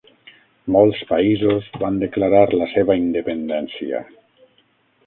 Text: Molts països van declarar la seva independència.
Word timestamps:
Molts 0.75 1.01
països 1.09 1.67
van 1.83 2.01
declarar 2.05 2.43
la 2.63 2.71
seva 2.73 2.97
independència. 3.05 4.03